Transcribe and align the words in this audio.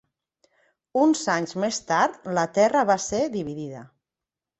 Uns 1.01 1.19
anys 1.33 1.53
més 1.63 1.79
tard, 1.91 2.15
la 2.39 2.45
terra 2.55 2.81
va 2.93 2.97
ser 3.05 3.21
dividida. 3.37 3.83